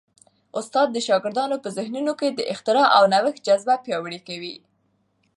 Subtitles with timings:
[0.59, 4.55] استاد د شاګردانو په ذهنونو کي د اختراع او نوښت جذبه پیاوړې کوي.